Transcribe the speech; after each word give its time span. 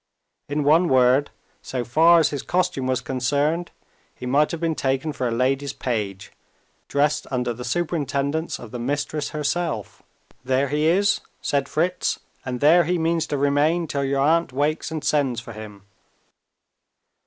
In 0.49 0.63
one 0.63 0.89
word, 0.89 1.29
so 1.61 1.85
far 1.85 2.19
as 2.19 2.31
his 2.31 2.41
costume 2.41 2.87
was 2.87 3.01
concerned, 3.01 3.69
he 4.15 4.25
might 4.25 4.49
have 4.49 4.59
been 4.59 4.73
taken 4.73 5.13
for 5.13 5.27
a 5.27 5.31
lady's 5.31 5.73
page, 5.73 6.31
dressed 6.87 7.27
under 7.29 7.53
the 7.53 7.63
superintendence 7.63 8.57
of 8.57 8.71
his 8.71 8.81
mistress 8.81 9.29
herself. 9.29 10.01
"There 10.43 10.69
he 10.69 10.87
is!" 10.87 11.21
said 11.39 11.69
Fritz, 11.69 12.19
"and 12.43 12.61
there 12.61 12.85
he 12.85 12.97
means 12.97 13.27
to 13.27 13.37
remain, 13.37 13.85
till 13.85 14.03
your 14.03 14.21
aunt 14.21 14.51
wakes 14.51 14.89
and 14.89 15.03
sends 15.03 15.39
for 15.39 15.53
him." 15.53 15.83